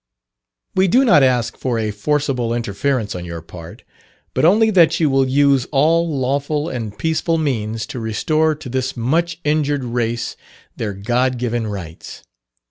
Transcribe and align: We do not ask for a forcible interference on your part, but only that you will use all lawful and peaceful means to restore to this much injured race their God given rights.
We 0.73 0.87
do 0.87 1.05
not 1.05 1.21
ask 1.21 1.55
for 1.57 1.77
a 1.77 1.91
forcible 1.91 2.55
interference 2.55 3.13
on 3.13 3.23
your 3.23 3.43
part, 3.43 3.83
but 4.33 4.45
only 4.45 4.71
that 4.71 4.99
you 4.99 5.11
will 5.11 5.27
use 5.29 5.67
all 5.71 6.09
lawful 6.09 6.69
and 6.69 6.97
peaceful 6.97 7.37
means 7.37 7.85
to 7.85 7.99
restore 7.99 8.55
to 8.55 8.67
this 8.67 8.97
much 8.97 9.39
injured 9.43 9.83
race 9.83 10.35
their 10.75 10.93
God 10.95 11.37
given 11.37 11.67
rights. 11.67 12.23